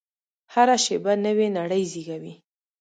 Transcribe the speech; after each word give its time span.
هره 0.53 0.77
شېبه 0.83 1.13
نوې 1.25 1.47
نړۍ 1.57 1.83
زېږوي. 1.91 2.33